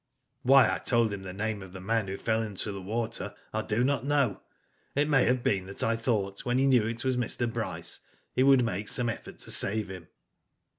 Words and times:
Why 0.41 0.67
I 0.73 0.79
told 0.79 1.13
him 1.13 1.21
the 1.21 1.31
name 1.31 1.61
of 1.61 1.73
the 1.73 1.79
man 1.79 2.07
who 2.07 2.17
fell 2.17 2.41
into 2.41 2.71
the 2.71 2.81
water 2.81 3.35
I 3.53 3.61
do 3.61 3.83
not 3.83 4.03
know. 4.03 4.41
It 4.95 5.07
may 5.07 5.25
have 5.25 5.43
been 5.43 5.67
that 5.67 5.83
I 5.83 5.95
thought 5.95 6.43
when 6.43 6.57
he 6.57 6.65
knew 6.65 6.87
it 6.87 7.05
was 7.05 7.17
Mr. 7.17 7.45
Bryce, 7.53 7.99
he 8.33 8.41
would 8.41 8.65
make 8.65 8.87
some 8.87 9.09
effort 9.09 9.37
to 9.37 9.51
save 9.51 9.91
him. 9.91 10.07